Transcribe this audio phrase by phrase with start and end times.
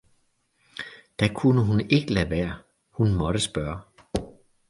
[1.19, 2.57] da kunne hun ikke lade være,
[2.91, 3.79] hun måtte spørge.